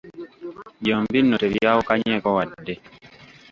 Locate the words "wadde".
2.37-2.73